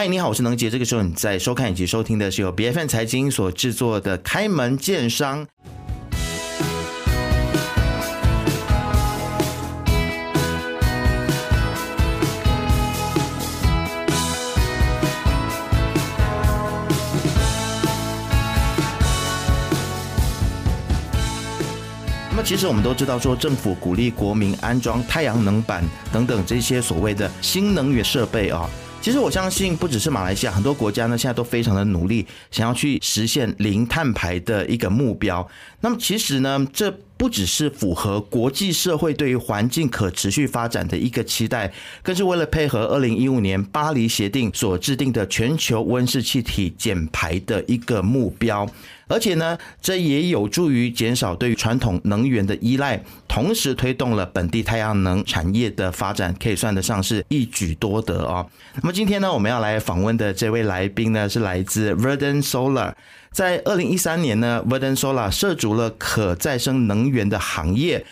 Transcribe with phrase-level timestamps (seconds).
[0.00, 0.70] 嗨，你好，我是能杰。
[0.70, 5.46] 这个时候你在收看以及收听的是由 BFN 财经所制作的《开门见商》。
[22.30, 28.66] 那么，其实我们都知道，说政府鼓励国民安装太阳能板等等这些所谓的新能源设备啊。
[29.02, 35.48] 其实我相信，不只是马来西亚，很多国家呢现在都非常的努力，想要去实现零碳排的一个目标。
[35.80, 41.70] 那么，其实呢，这不只是符合国际社会对于环境可持续发展的一个期待，
[42.02, 48.66] 更是为了配合二零一五年巴黎协定所制定的全球温室气体减排的一个目标。
[49.06, 58.48] 而且呢，这也有助于减少对于传统能源的依赖，同时推动了本地太阳能产业的发展，可以算得上是一举多得哦。
[58.76, 62.94] 那么今天呢，我们要来访问的这位来宾呢，是来自 Verden Solar。
[63.32, 68.04] 在二零一三年呢，Verdant Solar 涉足了可再生能源的行业。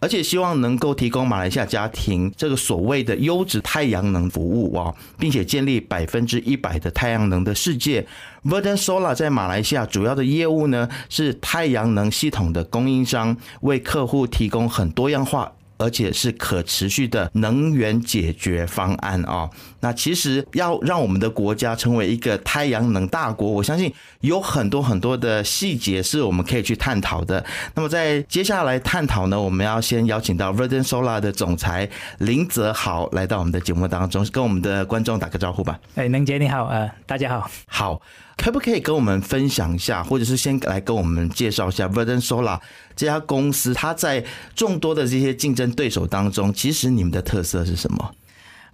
[0.00, 8.06] 而且希望能够提供马来西亚家庭这个所谓的优质太阳能服务啊，并且建立百分之一百的太阳能的世界。
[8.44, 15.50] Verdant Solar 在马来西亚主要的业务呢是太阳能系统的供应商，为客户提供很多样化。
[15.76, 19.50] 而且是可持续的能源解决方案啊！
[19.84, 27.44] 那其实要让我们的国家成为一个太阳能大国，我相信有很多很多的细节是我们可以去探讨的。
[27.74, 35.78] 那么在接下来探讨呢，我们要先邀请到 Verdant Solar 的总裁林泽豪来到我们的节目当中，跟我们的观众打个招呼吧。
[35.96, 38.02] 哎，能杰你好，呃，大家好，好。
[38.38, 42.58] 可不可以跟我们分享一下，或者是先来跟我们介绍一下 Verdant Solar
[42.96, 43.74] 这家公司？
[43.74, 44.24] 它在
[44.56, 48.10] 众多的这些竞争对手当中，其实你们的特色是什么？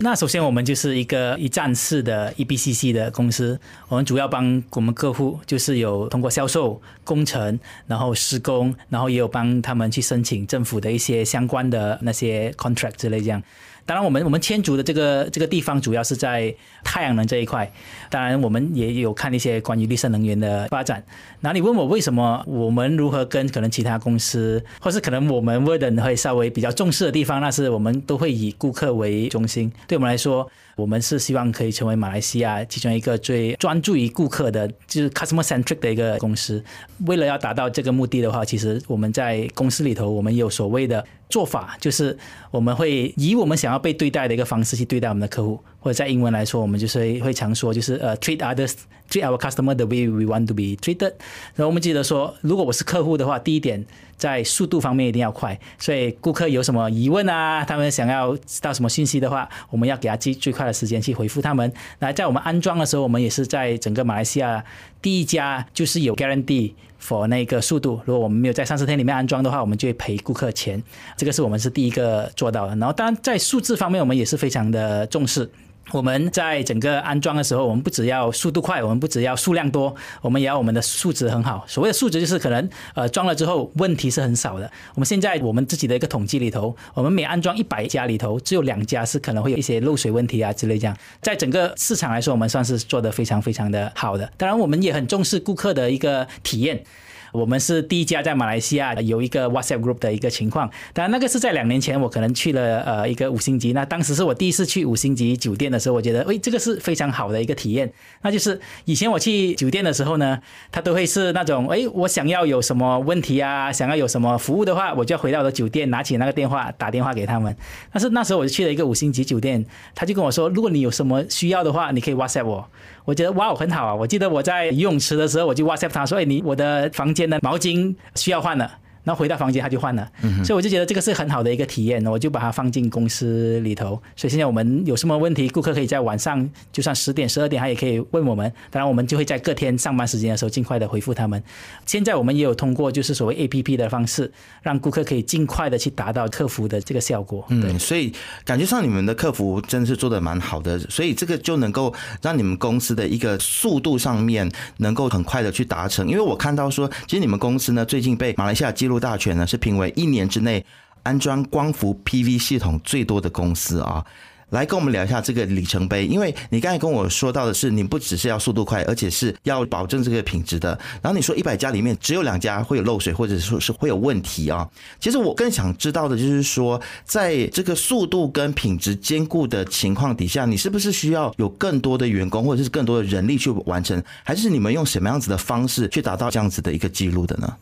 [0.02, 13.42] 那首先，我们就是一个一站式的 EBCC 的公司，我们主要帮我们客户，就是有通过销售、工程，然后施工，然后也有帮他们去申请政府的一些相关的那些 contract 之类这样。
[13.90, 17.68] 当然，我们我们千足的这个这个地方主要是在太阳能这一块。
[18.08, 21.02] 当然，我们也有看一些关于绿色能源的发展。
[21.40, 29.72] 那你问我为什么我们如何跟可能其他公司，或是可能我们 word 会稍微比较重视的地方，那是我们都会以顾客为中心。
[29.88, 30.48] 对我们来说。
[30.76, 36.62] 我们是希望可以成为马来西亚其中一个最专注于顾客的，就是 customer centric 的一个公司。
[37.06, 42.16] 为了要达到这个目的的话，其实我们在公司里头，我们有所谓的做法，就是
[42.50, 48.74] 我们会以我们想要被对待的一个方式去对待我们的客户，或者在英文来说，我们就是会常说，就是呃 treat others
[49.10, 51.12] treat our customer the way we want to be treated。
[51.54, 53.84] 然后我们记得说，如果我是客户的话，第一点。
[54.20, 61.72] 在速度方面一定要快，所以顾客有什么疑问啊，他们想要知道什么信息的话，我们要给他最最快的时间去回复他们。
[62.00, 64.62] 那在我们安装的时候，我们也是在整个马来西亚
[65.00, 67.98] 第一家，就是有 guarantee for 那个速度。
[68.04, 70.82] 如果我们没有在三十天里面安装的话，我们就会赔顾客钱。
[71.16, 72.76] 这个是我们是第一个做到的。
[72.76, 75.50] 然后当然在数字方面，我们也是非常的重视。
[75.92, 81.64] 我们在整个安装的时候，我们不只要速度快，我们不只要数量多，我们也要我们的数值很好。
[81.66, 84.70] 所谓的数值就是可能呃装了之后问题是很少的。
[84.94, 90.96] 我们现在我们自己的一个统计里头，我们每安装一百家里头，只有两家是可能会有一些漏水问题啊之类这样。
[91.20, 94.30] 在整个市场来说，我们算是做的非常非常的好的。
[94.36, 96.84] 当然，我们也很重视顾客的一个体验。
[97.32, 107.92] 我们是第一家在马来西亚有一个 WhatsApp group 的一个情况，当然那个是在两年前，我可能去了呃一个五星级，那当时是我第一次去五星级酒店的时候，我觉得诶这个是非常好的一个体验。
[108.22, 110.38] 那就是以前我去酒店的时候呢，
[110.72, 117.54] 他都会是那种诶我想要有什么问题啊，想要有什么服务的话，我就要回到我的酒店拿起那个电话打电话给他们。
[117.92, 119.64] 但是那时候我就去了一个五星级酒店，
[119.94, 122.68] 他就跟我说，如果你有什么需要的话，你可以 WhatsApp 我。
[123.06, 123.94] 我觉得哇，很好啊！
[123.94, 128.78] 我记得我在游泳池的时候，我就 WhatsApp 他说：“哎，你我的房间的毛巾需要换了。”
[129.10, 130.08] 然后回到房间他就换了，
[130.44, 134.00] 所以我就觉得这个是很好的一个体验，我就把它放进公司里头。
[134.14, 138.46] 所以现在我们有什么问题，顾客可以在晚上就算十点、十二点，他也可以问我们。
[138.70, 141.42] 当然，我们就会在各天上班时间的时候尽快的回复他们。
[141.86, 144.30] 现在我们也有通过就是所谓 A P P 的方式，
[144.62, 147.44] 让顾客可以尽快的去达到客服的这个效果。
[147.48, 148.12] 嗯，所以
[148.44, 151.92] 感觉上你们的客服真的是做的蛮好的，所以这个就能够
[152.22, 156.06] 让你们公司的一个速度上面能够很快的去达成。
[156.06, 160.64] 因为我看到说，其实你们公司呢最近被马来西亚记录大全呢是评为一年之内
[161.02, 164.04] 安装光伏 PV 系统最多的公司啊。
[164.50, 166.04] 来跟我们聊一下这个里程碑。
[166.06, 170.76] 因为你刚才跟我说到的是，你不只是要速度快，而且是要保证这个品质的。
[171.00, 174.68] 然后你说一百家里面只有两家会有漏水，或者说是会有问题啊。
[174.98, 184.02] 其实我更想知道的就是说，在这个速度跟品质兼顾的情况底下，你是不是需要有更多的员工或者是更多的人力去完成？
[184.24, 187.54] 还是你们用什么样子的方式去达到这样子的一个记录的呢？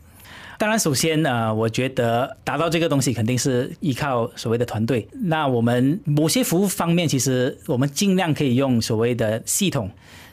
[0.59, 5.07] 当然，首先呢，我觉得达到这个东西肯定是依靠所谓的团队。
[5.13, 9.89] 那我们某些服务方面，其实我们尽量可以用所谓的系统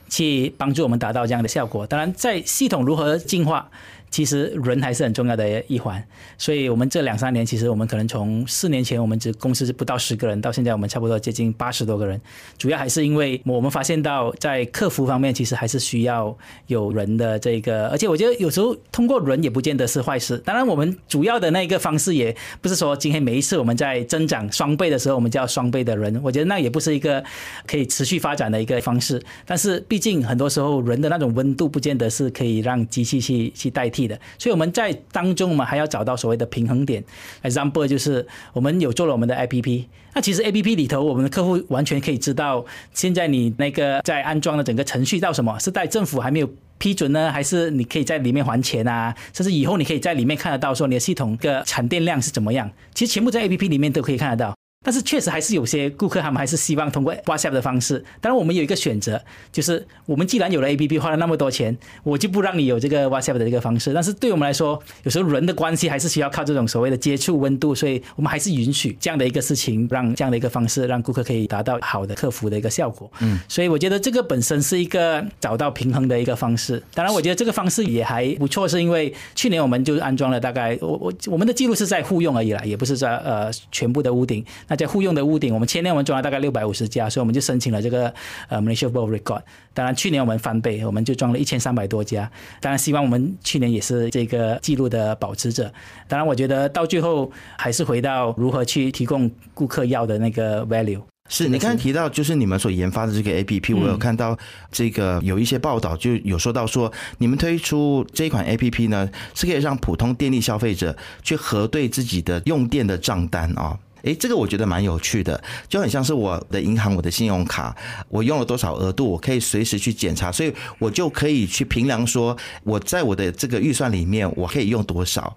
[0.09, 1.87] 去帮助我们达到这样的效果。
[1.87, 3.71] 当然，在系统如何进化。
[4.11, 6.03] 其实人还是很重要的一环，
[6.39, 12.19] 所以我们这两三年，其实我们可能从四年前我们只公司是不到十个人，到现在我们差不多接近八十多个人。
[12.57, 16.35] 主要还是因为我们发现到在客服方面，其实还是需要
[16.69, 20.39] 有人的这个，而且我觉得有时候通过人也不见得是坏事。
[20.39, 27.23] 当然，我们主要的那一个方式也不是说今天每一次我们在增长双倍的时候，我们就要双倍的人，我觉得那也不是一个
[27.67, 29.23] 可以持续发展的一个方式。
[29.45, 33.96] 但是毕竟很多时候人的那种温度，不见得是可以让机器去去代替。
[34.05, 37.05] 的，所以我们在当中，我们还要找到所谓的平衡点。
[37.45, 39.85] Example 就是我们有做了我们的 APP，
[40.15, 49.15] 那其实 APP 里头，我们的客户完全可以知道，现在你那个在安装的整个程序到什么，是在政府还没有批准呢，还是你可以在里面还钱啊？
[49.33, 54.57] 甚至以后你可以在里面看得到，说你的系统的产电量是怎么样，其实全部在 APP 里面都可以看得到。
[54.87, 57.99] 但是确实还是有些顾客，他们还是希望通过 WhatsApp 的方式。
[58.21, 63.93] 当然，我们有一个选择，就是我们既然有了 APP，花了那么多钱，我就不让你有这个 WhatsApp 的一个方式。
[63.93, 73.11] 但是对我们来说，有时候人的关系还是需要靠这种所谓的接触温度，所以我们还是允许这样的一个事情，让这样的一个方式，让顾客可以达到好的客服的一个效果。
[73.19, 76.81] 嗯，所以我觉得这个本身是一个找到平衡的一个方式。
[76.95, 84.45] 当然，我觉得这个方式也还不错，是因为去年我们就安装了大概我我我们的记录是在互用而已啦，也不是在呃全部的屋顶。
[84.69, 85.53] 那在互用的屋顶。
[85.53, 88.13] 我们前年我们装了大概六百五十家，所以我们就申请了这个
[88.49, 89.43] 呃 Malaysia World Record。
[89.73, 92.31] 当然去年我们翻倍，我们就装了一千三百多家。
[92.61, 95.73] 当然希望我们去年也是这个记录的保持者。
[96.07, 101.01] 当然我觉得到最后还是回到如何去提供顾客要的那个 value。
[101.29, 104.39] 是你刚才提到就是你们所研发的这个 A P P，我有看到
[104.71, 113.77] 这个有一些报道就有说到说你们推出这款 A P P 呢，是可以让普通电力消费者去核对自己的用电的账单啊。
[114.07, 117.77] 诶，这个我觉得蛮有趣的，就很像是我的银行、我的信用卡，
[118.09, 125.37] 我用了多少额度，我可以随时去检查，所以我就可以去评量说，我在我的这个预算里面，我可以用多少。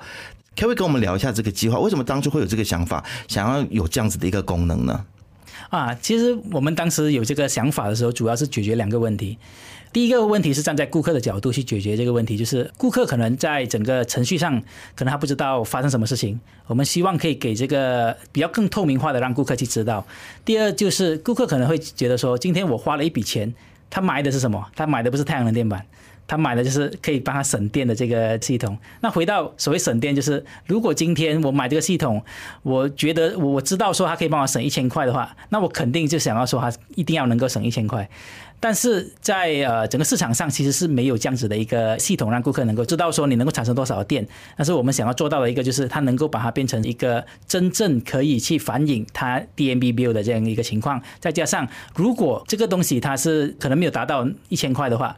[0.56, 1.80] 可不可以跟我们聊一下这个计划？
[1.80, 5.06] 为什么当初会有这个想法，想要有这样子的一个功能呢？
[5.70, 9.38] 啊，其实我们当时有这个想法的时候，主要是解决两个问题。
[9.92, 14.62] 第一个问题是站在顾客的角度去解决这个问题，就是顾客可能在整个程序上，
[14.96, 16.40] 可能还不知道发生什么事情。
[16.68, 20.06] 我们希望可以给这个比较更透明化的，让顾客去知道。
[20.46, 23.52] 第二就是顾客可能会觉得说，今天我花了一笔钱，
[23.90, 24.64] 他买的是什么？
[24.76, 25.84] 他买的不是太阳能电板，
[26.30, 28.78] 他买的就是可以帮他省电的这个系统。
[29.02, 32.24] 那回到所谓省电，就是如果今天我买这个系统，
[32.62, 38.08] 我觉得我知道说它可以帮我省一千块的话，那我肯定就想要说它一定要能够省一千块。
[38.62, 44.28] 但是在呃整个市场上其实是没有这样子的一个系统，让顾客能够知道说你能够产生多少电。
[44.58, 51.02] 但是我们想要做到的一个就是，它能够把它变成一个真正可以去反映它 DMB bill 的这样一个情况。
[51.22, 51.66] 再加上
[51.96, 55.18] 如果这个东西它是可能没有达到一千块的话，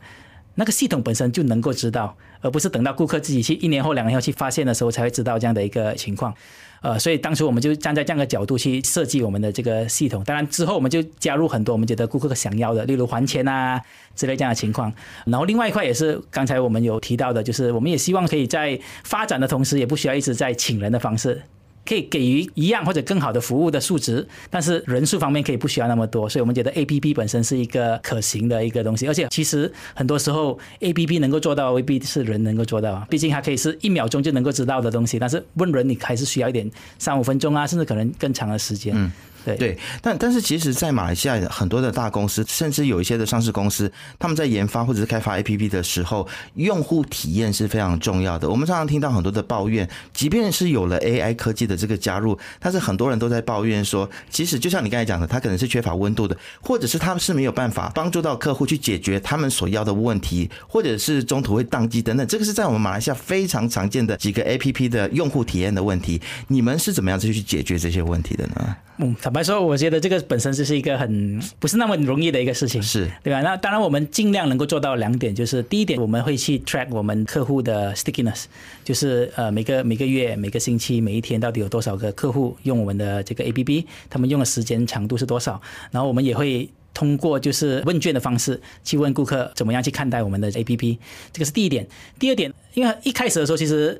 [0.55, 6.33] 那个系统本身就能够知道，而不是等到顾客自己去一年后、两年后去发现的时候才会知道这样的一个情况。
[6.81, 10.23] 呃，所以当初我们就站在这样的角度去设计我们的这个系统。
[10.23, 13.79] 当然之后我们就加入很多我们觉得顾客想要的，例如还钱啊
[14.15, 14.91] 之类这样的情况。
[15.25, 21.43] 然后另外一块也是刚才我们有提到的，就是我们也希望可以在发展的同时，也不需要一直在请人的方式。
[21.85, 39.11] 可以给予一样或者更好的服务的数值，但是人数方面可以不需要那么多，所以我们觉得 A P P 本身是一个可行的一个东西，而且其实很多时候 A P P 能够做到未必是人能够做到，毕竟它可以是一秒钟就能够知道的东西，但是问人你还是需要一点三五分钟啊，甚至可能更长的时间。
[39.43, 48.49] 对对，但但是其实，在马来西亚很多的大公司，甚至有一些的上市公司，他们在研发或者是开发 APP 的时候，用户体验是非常重要的。
[48.49, 62.27] 我们常常听到很多的抱怨，即便是有了 AI 科技的这个加入，但是很多人都在抱怨说，其实就像你刚才讲的，它可能是缺乏温度的，或者是他们是没有办法帮助到客户去解决他们所要的问题，或者是中途会宕机等等。
[62.27, 66.21] 这个是在我们马来西亚非常常见的几个 APP 的用户体验的问题。
[66.47, 68.75] 你们是怎么样去去解决这些问题的呢？
[68.97, 73.39] 嗯，坦白说，我觉得这个本身就是一个很不是那么容易的一个事情，是对吧？
[73.39, 78.43] 那当然，我们尽量能够做到两点，就是第一点，我们会去 track 我们客户的 stickiness，
[78.83, 85.61] 就是呃每个每个月、每个星期、每一天到底有多少个客户用我们的这个 APP，他们用的时间长度是多少，
[85.91, 86.69] 然后我们也会。
[86.93, 90.97] 通过就是问卷的方式去问顾客怎么样去看待我们的 APP，
[91.31, 91.87] 这个是第一点。
[92.19, 93.97] 第二点，因为一开始的时候其实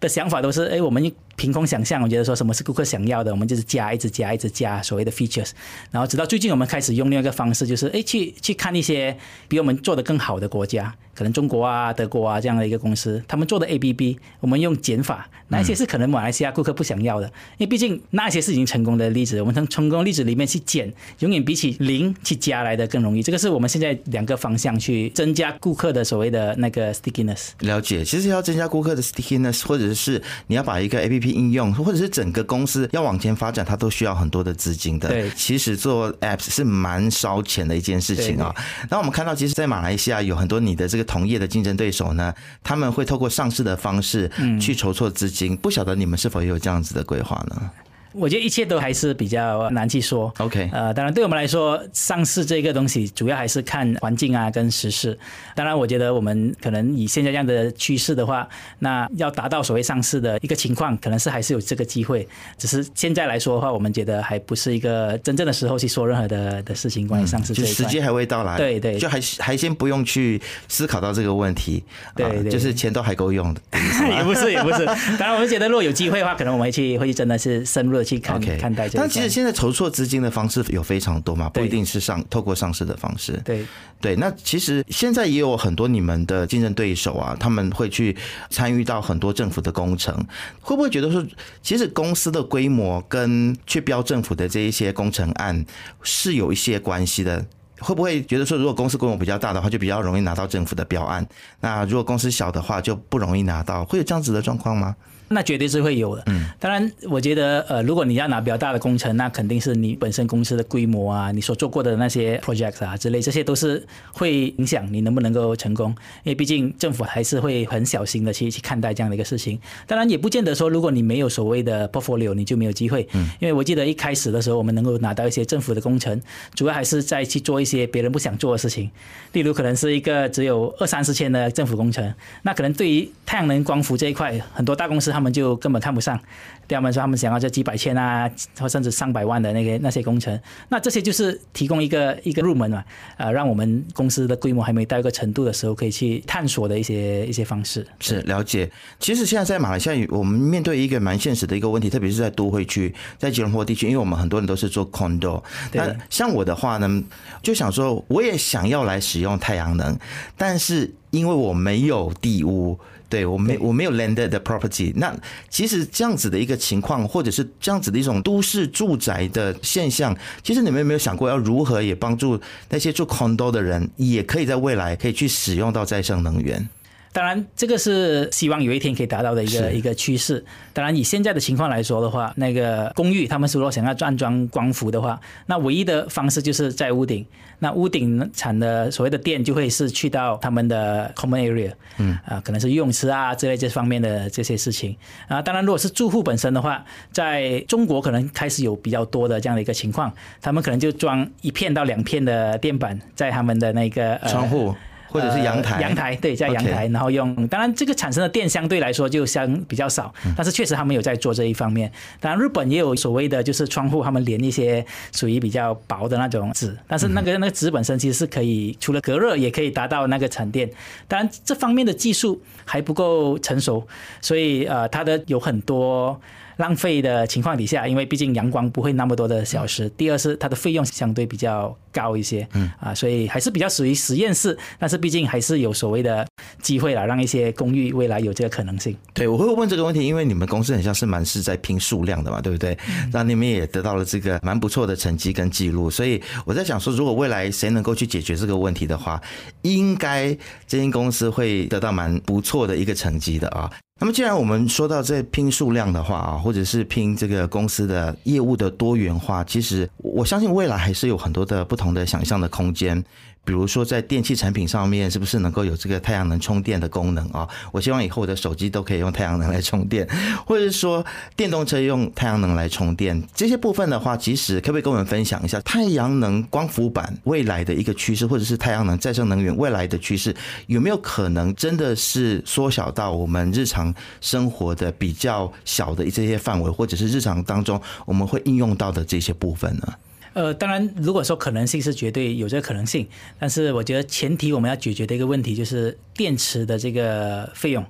[0.00, 1.12] 的想法都是，哎，我们。
[1.36, 5.50] 凭空想象，我觉得说什么是顾客想要的，我们就是加，一直加，一直加所谓的 features，
[5.90, 9.16] 然后直到最近我们开始用另外一个方式，就是哎去去看一些
[9.48, 17.26] 比我们做的更好的国家，可能中国啊、德国啊这样的一个公司，他们做的 A P P，我们用减法，哪一些是可能马来西亚顾客不想要的？
[17.58, 23.22] 因为毕竟那些是已经成功的例子，我们从成功例子里面去减，永远比起零去加来的更容易。
[23.22, 27.50] 这个是我们现在两个方向去增加顾客的所谓的那个 stickiness。
[27.60, 35.08] 了解，其实要增加顾客的 stickiness，或者是你要把一个 app 应用，或者是整个公司要往前发展，它都需要很多的资金的。
[35.08, 38.54] 对，其实做 apps 是蛮烧钱的一件事情啊。
[38.90, 45.56] 那我们看到，其实，在马来西亚有很多你的这个同业的竞争对手呢，他们会透过上市的方式去筹措资金。
[45.56, 47.70] 不晓得你们是否也有这样子的规划呢？
[48.12, 50.32] 我觉得一切都还是比较难去说。
[50.38, 55.18] OK，呃，当然对我们来说，上市这个东西主要还是看环境啊，跟时事。
[55.54, 58.46] 当然，我觉得我们可能以现在这样的趋势的话，
[58.80, 62.28] 那要达到所谓上市的一个情况，可能是还是有这个机会。
[62.58, 67.54] 只是现在来说的话，我们觉得还不是一个真正的时候去说任何的的事情关于上市。
[67.54, 68.56] 就时机还未到来。
[68.56, 71.82] 对对，就还还先不用去思考到这个问题。
[72.14, 73.60] 对，就是钱都还够用的。
[74.16, 74.84] 也不是也不是。
[74.84, 78.01] 当然，我们觉得如果有机会的话，可能我们会去会去真的是深入。
[78.02, 83.40] 去看看待，但其实现在筹措资金的方式有非常多嘛，不一定是上透过上市的方式。
[83.44, 83.66] 对
[84.00, 88.16] 对，那其实现在也有很多你们的竞争对手啊，他们会去
[88.50, 90.14] 参与到很多政府的工程，
[90.60, 91.24] 会不会觉得说，
[91.62, 95.64] 其实公司的规模跟去标政府的这一些工程案
[96.02, 97.44] 是有一些关系的？
[97.78, 101.26] 会不会觉得说，如果公司规模比较大的话，就比较容易拿到政府的标案？
[101.58, 103.84] 那如果公司小的话，就不容易拿到？
[103.84, 104.94] 会有这样子的状况吗？
[105.32, 106.22] 那绝对是会有的。
[106.26, 115.90] 嗯，当然，我觉得，呃，如果你要拿比较大的工程，那肯定是你本身公司的规模啊，你所做过的那些 projects 啊之类，这些都是会影响你能不能够成功。
[116.24, 119.58] 因为毕竟政府还是会很小心的去去看待这样的一个事情。
[119.86, 123.08] 当然，也不见得说，如果你没有所谓的 portfolio，你就没有机会。
[123.12, 126.20] 嗯，因为我记得一开始的时候，我们能够拿到一些政府的工程，
[126.54, 128.90] 主要还是在去做一些别人不想做的事情。
[129.32, 132.12] 例如，可能是一个只有二三十千的政府工程，
[132.42, 136.20] 那可能对于太阳能光伏这一块，很多大公司他们就根本看不上。
[136.68, 142.82] 对他们说他们想要这几百千啊，或甚至上百万的那个那些工程，那这些就是提供一个一个入门嘛，
[143.18, 147.86] 呃，让我们公司的规模还没到一个程度的时候，可以去探索的一些一些方式。
[147.98, 148.70] 是了解。
[149.00, 155.42] 其实现在在马来西亚，我们面对一个蛮现实的一个问题，特别是在都会区，在吉隆坡地区，因为我们很多人都是做 condo。
[155.72, 157.02] 那像我的话呢，
[157.42, 159.98] 就想说，我也想要来使用太阳能，
[160.36, 162.78] 但是因为我没有地屋。
[163.12, 165.14] 对我没我没有 landed 的 property，那
[165.50, 172.40] 其实这样子的一个情况，或者是这样子的一种都市住宅的现象，其实你们有没有想过要如何也帮助
[172.70, 176.66] 那些住 condo 的人，也可以在未来可以去使用到再生能源？
[177.12, 180.42] 当然，这个是希望有一天可以达到的一个一个趋势。
[180.72, 187.24] 当然，以现在的情况来说的话，那个公寓他们如果想要安装光伏的话，那唯一的方式就是在屋顶。
[187.58, 194.96] 那屋顶产的所谓的电就会是去到他们的 common area，嗯啊，可能是游泳池啊之类这方面的这些事情
[195.28, 195.40] 啊。
[195.40, 204.74] 当然，如果是住户本身的话，在中国可能开始有比较多的这样的一个情况，他们可能就装一片到两片的电板在他们的那个窗户。
[205.12, 207.46] 或者是阳台，阳台对，在阳台，然后用。
[207.48, 211.92] 当然，这个产生的电相对来说就相比较少，但是确实他们有在做这一方面。
[212.18, 220.70] 当然，日本也有所谓的，就是窗户他们连一些属于比较薄的那种纸，但是那个那个纸本身其实是可以除了隔热，也可以达到那个产电。
[221.06, 223.86] 当然，这方面的技术还不够成熟，
[224.22, 226.18] 所以呃，它的有很多。
[226.56, 229.88] 浪费的情况底下，因为毕竟阳光不会那么多的小时。
[229.90, 234.56] 第二是它的费用相对比较高一些，嗯啊，所以还是比较属于实验室。
[234.78, 236.26] 但是毕竟还是有所谓的
[236.60, 238.96] 机会了，让一些公寓未来有这个可能性。
[239.12, 242.76] 对，我会问这个问题，因为你们公司很像是蛮是在拼数量的嘛，对不对？
[243.12, 249.20] 那你们也得到了这个蛮不错的成绩跟记录，所以我在想说，如果未来谁能够去解决这个问题的话，
[249.62, 253.70] 应该这间公司会得到蛮不错的一个成绩的啊。
[254.02, 263.00] 那么，既然我们说到这拼数量的话啊，或者是拼这个公司的业务的多元化，其实我相信未来还是有很多的不同的想象的空间。
[263.44, 267.48] 比如说在电器产品上面，是不是能够有这个太阳能充电的功能啊？
[267.72, 270.08] 我希望以后我的手机都可以用太阳能来充电，
[270.46, 280.34] 或者说电动车用太阳能来充电，这些部分的话，其实可不可以跟我们分享一下太阳能光伏板未来的一个趋势，或者是太阳能再生能源未来的趋势，
[280.66, 289.92] 有没有可能真的是缩小到我们日常生活的比较小的这些范围，或者是日常当中我们会应用到的这些部分呢？
[290.34, 293.06] 呃，当然，如果说可能性是绝对有这个可能性，
[293.38, 297.84] 但是我觉得前提我们要解决的一个问题就是电池的这个费用。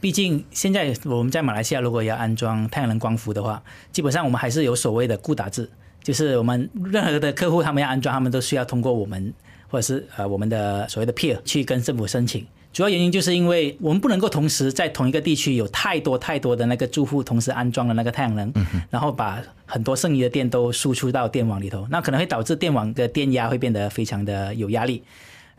[0.00, 3.62] 毕竟现在我们在马来西亚，如果要安装太阳能光伏的话，
[3.92, 5.68] 基本上我们还是有所谓的固打制，
[6.02, 9.32] 就是我们任何的客户他们要安装，他们都需要通过我们
[9.68, 12.46] 或者是呃我们的所谓的 peer 去跟政府申请。
[12.74, 18.52] 主要原因就是因为我们不能够同时在同一个地区有太多太多的那个住户同时安装了那个太阳能，
[18.90, 25.04] 然后把很多剩余的电都输出到电网里头，那可能会导致电网的电压会变得非常的有压力。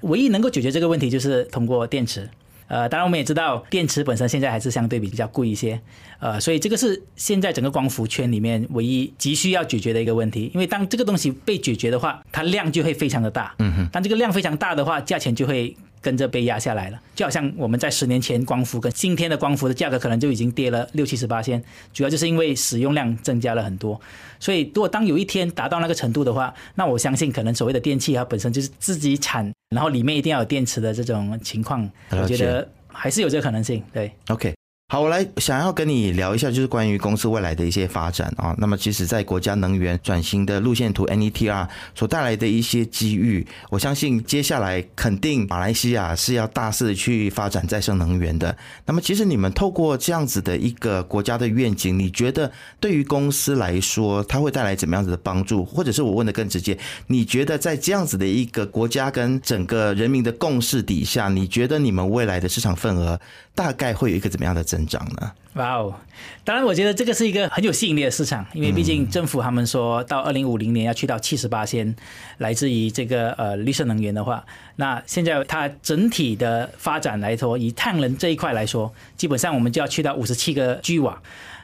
[0.01, 2.29] 唯一能够解决这个问题就是通过电池。
[2.67, 5.79] 呃，当然我们也知道电池本身现在还是相对比较贵一些，
[6.19, 10.51] 呃，所以这个是现在整个光伏圈里面唯一急需要解决的一个问题。
[10.53, 13.55] 因为当这个东西被解决的话，它量就会非常的大。
[13.60, 13.89] 嗯哼。
[13.93, 15.77] 当这个量非常大的话，价钱就会。
[16.05, 21.59] 跟着被压下来了，就好像我们在十年前光伏跟今天的光伏的价格可能就已经跌了六七十八千，
[21.91, 24.00] 主要就是因为使用量增加了很多。
[24.39, 33.83] 所以，如果当有一天达到那个程度的话，那我相信可能所谓的电器它本身就是自己产，然后里面一定要有电池的这种情况，我觉得还是有这个可能性。
[33.91, 34.54] 对，OK。
[34.88, 38.54] 好，我来想要跟你聊一下，就是关于公司未来的一些发展啊。
[38.60, 48.56] 那么，其实，在国家能源转型的路线图 NETR 所带来的一些机遇，我相信接下来肯定马来西亚是要大肆去发展再生能源的。
[48.86, 55.65] 那么，其实你们透过这样子的一个国家的愿景，你觉得对于公司来说，它会带来怎么样子的帮助？
[55.65, 56.77] 或者是我问的更直接，
[57.08, 63.20] 你觉得在这样子的一个国家跟整个人民的共识底下，你觉得你们未来的市场份额
[63.55, 64.62] 大概会有一个怎么样的？
[64.65, 65.31] 增长呢？
[65.53, 65.95] 哇哦！
[66.43, 71.95] 当然，我觉得这个是一个很有吸引力的市场，因为毕竟政府他们说到二零五零年要去到七十八先
[72.39, 74.45] 来自于这个呃绿色能源的话，
[74.75, 81.21] 那现在它整体的发展来说，以太阳能这一块来说，基本上我们就要去到五十七个 G 瓦，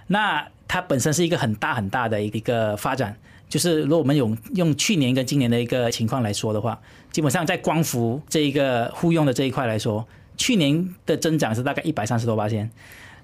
[0.07, 3.17] 那它本身是一个很大很大的一个发展。
[3.50, 6.79] 就是如果我们用用去年跟今年的一个情况来说的话，
[7.12, 10.07] 基本上在光伏这一个互用的这一块来说。
[10.41, 12.67] 去年的增长是大概一百三十多八千，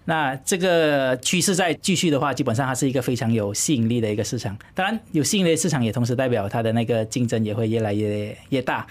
[0.05, 4.55] 那这个趋势在继续的话，基本上它是一个非常有吸引力的一个市场。
[4.75, 8.85] 当然，有吸引力的市场也同时代表它的那个竞争也会越来越越大，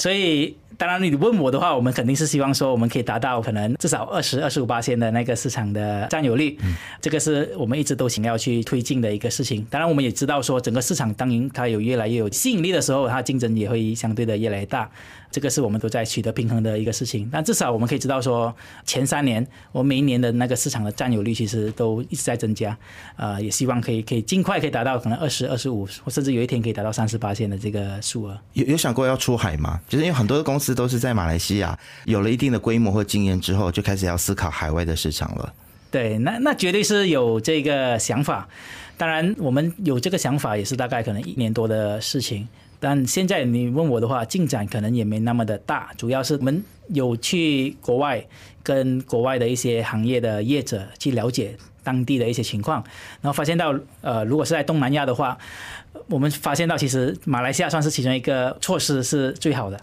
[0.00, 0.56] 所以。
[0.78, 6.56] 当然，你问我的话，我们肯定是希望说，我们可以达到可能至少二十二十五八线的那个市场的占有率。
[6.62, 9.62] 嗯，这个是我们一直都想要去推进的一个事情。
[9.68, 14.90] 当然，我们也知道说，整个市场当然它有越来越有吸引力的时候，它竞争也会相对的越来越大。
[15.30, 17.28] 这个是我们都在取得平衡的一个事情。
[17.30, 18.52] 但至少我们可以知道说，
[18.84, 22.76] 前三年我每一年的那个市场的占有率其实都一直在增加。
[23.16, 28.36] 呃，也希望可以可以尽快可以达到可能二十二十五，甚至有一天可以达到三十八线的这个数额。
[28.54, 29.78] 有有想过要出海吗？
[29.90, 30.70] 就是因为很多的公司。
[30.70, 35.52] 都是在马来西亚有了一定的规模或经验之后，就开始要思考海外的市场了。
[35.90, 38.48] 对，那那绝对是有这个想法。
[38.96, 42.46] 当然，我们有这个想法也是大概可能一年多的事情。
[42.78, 45.90] 但现在你问我的话，进展可能也没那么的大。
[45.98, 48.24] 主要是我们有去国外
[48.62, 52.82] 跟国外的一些行业的业者去了解当地的一些情况，
[53.20, 55.36] 然后发现到，呃，如果是在东南亚的话，
[56.08, 59.80] 我们发现到其实马来西亚算是其中一个措施是最好的。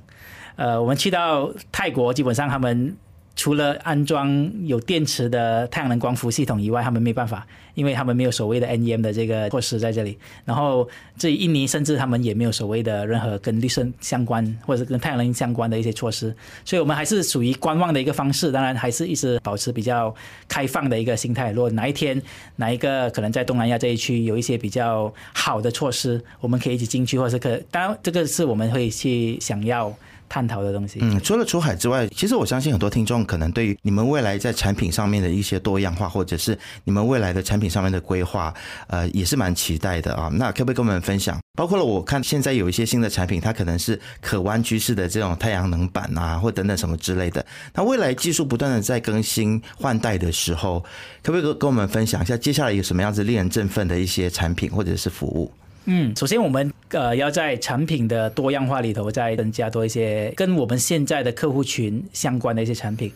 [0.56, 2.96] 呃，我们去到泰国，基本上他们
[3.38, 7.46] 除了安装有电池的太阳能光伏系统以外，他们没办法，
[7.76, 10.18] 因为他们没有所谓的 NEM 的这个措施在这里。
[10.44, 18.52] 然后这印尼甚至他们也没有所谓的任何跟绿色相关或者是跟太阳能相关的一些措施，所以我们还是属于观望的一个方式。
[18.52, 20.14] 当然，还是一直保持比较
[20.48, 21.52] 开放的一个心态。
[21.52, 22.20] 如果哪一天
[22.56, 29.96] 哪一个可能在东南亚这一区有一些比较好的措施，我们可以一起进去，或者是可当然这个是我们会去想要。
[30.30, 31.00] 探讨的东西。
[31.02, 38.54] 嗯，除了出海之外，其实我相信很多听众可能对于你们未来在产品上面的一些多样化，或者是你们未来的产品上面的规划，
[38.88, 40.30] 呃，也是蛮期待的啊。
[40.34, 41.40] 那可不可以跟我们分享？
[41.58, 47.44] 包括了我看现在有一些新的产品，它可能是可弯曲式的这种太阳能板啊，或等等什么之类的。
[47.74, 50.80] 那未来技术不断的在更新换代的时候，
[51.24, 55.52] 可不可以跟跟我们分享一下接下来有什么样子令人振奋的一些产品或者是服务？
[55.90, 63.10] 嗯，首先我们呃要在产品的多样化里头再增加多一些跟我们现在的客户群相关的一些产品。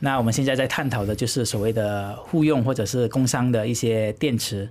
[0.00, 4.66] 那我们现在在探讨的就是所谓的互用或者是工商的一些电池。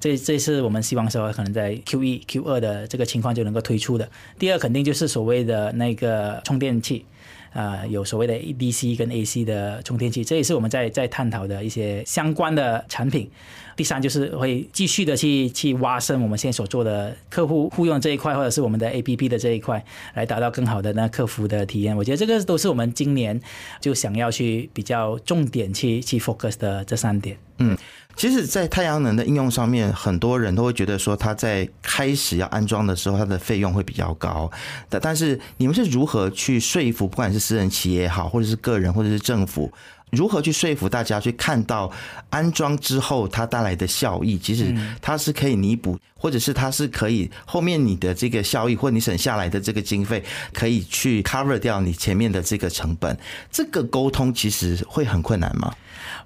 [0.00, 4.08] 这这是我们希望说可能在 Q 一、Q 二的这个情况就能够推出的。
[4.36, 7.04] 第二，肯定就是所谓的那个充电器。
[7.52, 13.30] 啊，有所谓的 DC 跟 AC 的充电器，这也是我们在在探讨的一些相关的产品。
[13.76, 19.84] 第三就是会继续的去去挖深我们现在所做的客户互用这一块，或者是我们的 APP 的这一块，
[20.14, 21.96] 来达到更好的那客服的体验。
[21.96, 23.40] 我觉得这个都是我们今年
[23.80, 27.36] 就想要去比较重点去去 focus 的这三点。
[27.58, 27.76] 嗯。
[28.18, 34.50] 其实，在太阳能的应用上面，很多人都会觉得说，它在开始要安装的时候，它的费用会比较高。
[34.88, 39.72] 但但是，你们是如何去说服，不管是私人企业也好，或者是个人，或者是政府，
[40.10, 41.90] 如何去说服大家去看到
[42.30, 44.38] 安装之后它带来的效益？
[44.38, 53.16] 其实它是可以弥补，或者是它是可以后面你的这个效益，或你省下来的这个经费，可以去 cover 掉你前面的这个成本。
[53.50, 55.74] 这个沟通其实会很困难吗？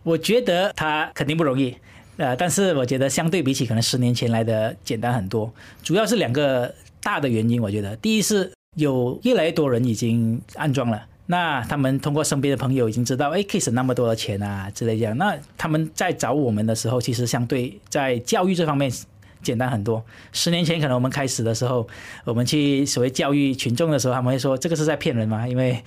[0.03, 1.75] 我觉得它肯定不容易，
[2.17, 5.53] 呃，但是我觉得相对比起可能十年前来的简单很多。
[5.83, 15.17] 主要是两个大的原因，我觉得第一是有越来越多人已经安装了，那他们通过身边的朋友已经知道，哎，可以省那么多的钱啊之类这样。
[15.17, 18.93] 那他们在找我们的时候，其实相对在教育这方面
[19.43, 20.05] 简单很多。
[20.31, 21.89] 十年前可能我们开始的时候，
[22.25, 25.49] 我们去所谓教育群众的时候，他们会说这个是在骗人吗？
[25.49, 25.83] 因为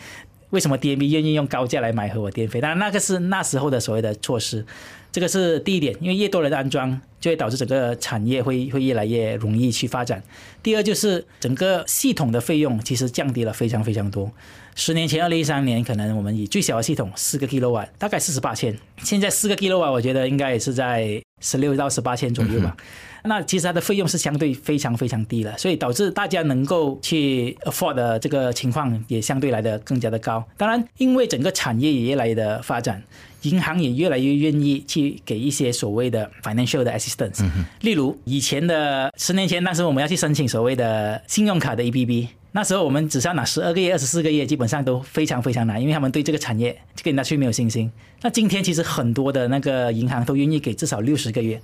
[0.49, 2.59] 为什么 DMB 愿意用高价来买和我电费？
[2.59, 4.65] 当然，那个是那时候的所谓的措施。
[5.11, 10.21] 这个是第一点，因为越多人安装，就会导致整个产业会会越来越容易去发展。
[10.63, 14.31] 第二就是整个系统的费用其实降低了非常非常多。
[14.77, 18.77] 十年前，二零一三年，可能我们以最小的系统四个 kilo 瓦，大概四十八千。
[18.97, 22.75] 现在四个 kilo 瓦，我觉得应该也是在十六到十八千左右吧。
[23.23, 30.45] 那其实它的费用是相对非常非常低了，所以导致大家能够去 afford 的这个情况也相对来的更加的高。
[30.57, 33.01] 当然，因为整个产业也越来越的发展，
[33.43, 37.43] 银行也越来越愿意去给一些所谓的 financial 的 assistance。
[37.79, 47.91] 例如以前的十年前，当时我们要去申请所谓的信用卡的 EBB，那时候我们只需要拿十二个月、二十四个月，基本上都非常非常难，因为他们对这个产业这个领域没有信心。
[48.21, 51.61] 那今天其实很多的那个银行都愿意给至少六十个月。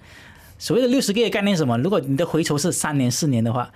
[0.59, 1.77] 所谓的六十个月概念什么？
[1.77, 3.71] 如果你的回酬是三年、四年的话，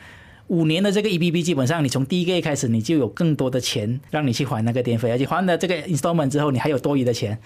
[0.48, 7.40] 五年的这个 EBB 基本上你从第一个月开始，你就有更多的钱让你去还那个电费，而且还了这个 installment 之后，你还有多余的钱。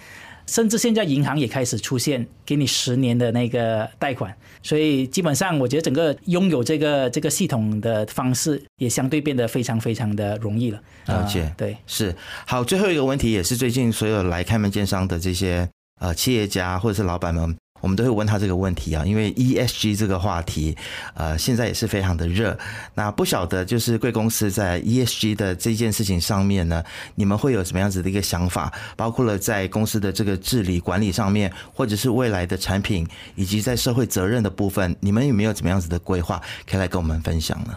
[0.49, 10.81] 甚至现在银行也开始出现给你十年的那个贷款，所以基本上我觉得整个拥有这个这个系统的方式也相对变得非常非常的容易了。
[11.05, 12.15] 了解，对，是
[12.47, 12.63] 好。
[12.63, 17.55] 最后一个问题也是最近所有来开门见商的这些呃企业家或者是老板们。
[17.81, 20.75] 我们都会问他这个问题啊，因为 ESG 这个话题，
[21.13, 22.57] 呃，现在也是非常的热。
[22.95, 26.83] 那不晓得就是贵公司在 ESG 的这件事情上面呢，
[27.15, 28.71] 你们会有什么样子的一个想法？
[28.95, 37.75] 包括了在公司的这个治理管理上面，或者是未来的产品，以及在社会责任的部分，你们有没有怎么样子的规划，可以来跟我们分享呢？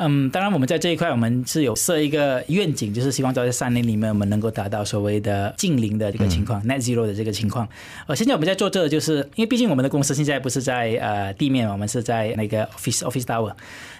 [0.00, 7.68] 嗯，当然，我们在这一块，我们是有设一个愿景，就是希望在这三年里面，我们能够达到所谓的近零的这个情况，net zero 的这个情况。
[8.06, 13.52] 呃，现在我们在做这个，就是因为毕竟我们的公司现在不是在呃地面，我们是在那个 office office tower。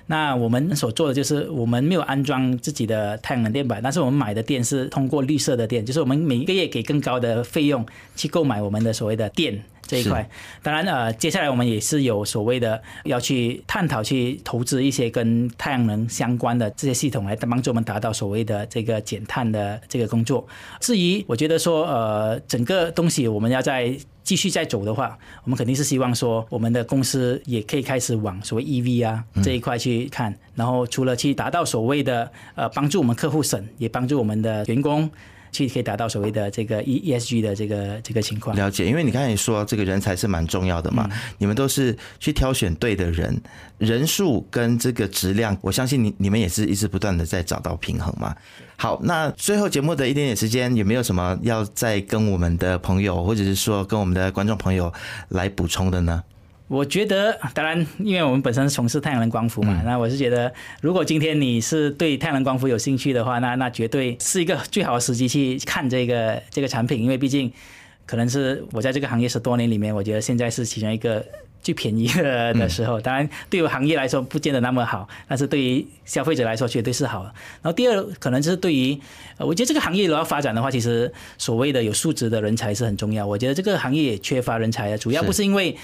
[0.07, 7.85] 那我们所做的就是，我们没有安装自己的太阳能电板，但是我们买的电是通过绿色的电，就是我们每一个月给更高的费用
[8.15, 9.61] 去购买我们的所谓的电。
[9.89, 10.29] 这一块，
[10.63, 20.47] 当然呃，接下来我们也是有所谓的要去探讨、去投资一些跟太阳能相关的这些系统，来帮助我们达到所谓的这个减碳的这个工作。
[20.79, 35.11] 至于我觉得说，呃，整个东西我们要再继续再走的话，我们肯定是希望说，我们的公司也可以开始往所谓 EV 啊这一块去看，然后除了去达到所谓的呃帮助我们客户省，也帮助我们的员工。
[35.53, 38.57] 去可以达到所谓的这个 E E S G 的这个这个情况。
[38.57, 41.09] 了解，因为你刚才说这个人才是蛮重要的嘛，
[41.39, 43.41] 你们都是去挑选对的人，
[43.79, 48.35] 人数跟这个质量，我相信你你们也是一直不断的在找到平衡嘛。
[48.77, 54.93] 好，那最后节目的一点点时间，有没有什么要再跟我们的朋友，或者是说跟我们的观众朋友
[55.31, 56.23] 来补充的呢？
[56.69, 60.53] 我觉得，当然，因为我们本身是从事太阳能光伏嘛，那我是觉得，
[60.83, 67.51] 如果今天你是对太阳能光伏有兴趣的话，那那绝对是一个最好的时机去看这个这个产品，因为毕竟
[68.05, 71.25] 可能是我在这个行业十多年里面，我觉得现在是其中一个
[71.63, 73.01] 最便宜的的时候。
[73.01, 77.23] 当然，对于行业来说不见得那么好，但是对于消费者来说绝对是好。
[77.23, 79.01] 然后第二，可能就是对于，
[79.39, 83.27] 我觉得这个行业如果要发展的话，其实所谓的有素质的人才是很重要。
[83.27, 85.75] 我觉得这个行业也缺乏人才啊，主要不是因为。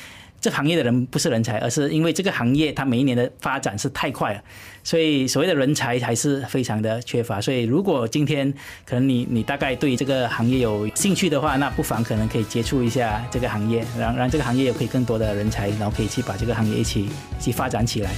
[0.44, 4.40] 这行业的人不是人才，而是因为这个行业它每一年的发展是太快了，
[4.82, 7.40] 所以所谓的人才还是非常的缺乏。
[7.40, 8.52] 所以如果今天
[8.84, 17.06] 可能你你大概对这个行业有兴趣的话，那不妨可能可以接触一下这个行业，让让这个行业也可以更多的人才，然后可以去把这个行业一起
[17.38, 18.10] 一起发展起来。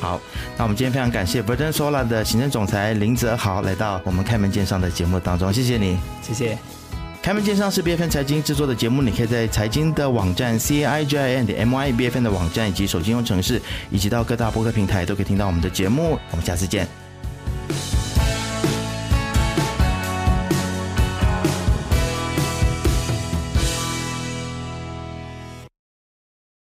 [0.00, 0.20] 好，
[0.56, 6.81] 那我们今天非常感谢 Verdant Solar 的行政总裁林泽豪来到我们开门见山的节目当中，谢谢你，谢谢。
[7.22, 12.24] 开门见山是 B F N 财经制作的节目，你可以在财经的网站 C I J I N 的 M Y B F N
[12.24, 16.18] 的网站以及手机应用程式，以及到各大播客平台都可以听到我们的节目。
[16.32, 17.01] 我们下次见。